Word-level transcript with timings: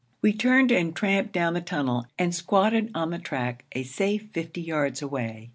We 0.23 0.33
turned 0.33 0.71
and 0.71 0.95
tramped 0.95 1.31
down 1.31 1.53
the 1.53 1.61
tunnel 1.61 2.07
and 2.17 2.33
squatted 2.33 2.89
on 2.95 3.11
the 3.11 3.19
track 3.19 3.65
a 3.73 3.83
safe 3.83 4.29
fifty 4.33 4.59
yards 4.61 5.03
away. 5.03 5.49